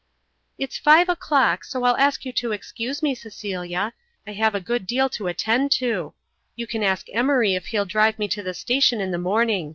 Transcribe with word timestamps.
"It's 0.57 0.79
five 0.79 1.09
o'clock, 1.09 1.63
so 1.63 1.83
I'll 1.83 1.95
ask 1.95 2.25
you 2.25 2.33
to 2.33 2.51
excuse 2.53 3.03
me, 3.03 3.13
Cecilia. 3.13 3.93
I 4.25 4.33
have 4.33 4.55
a 4.55 4.59
good 4.59 4.87
deal 4.87 5.09
to 5.09 5.27
attend 5.27 5.71
to. 5.73 6.15
You 6.55 6.65
can 6.65 6.81
ask 6.81 7.05
Emory 7.13 7.53
if 7.53 7.67
he'll 7.67 7.85
drive 7.85 8.17
me 8.17 8.27
to 8.29 8.41
the 8.41 8.55
station 8.55 8.99
in 8.99 9.11
the 9.11 9.19
morning. 9.19 9.69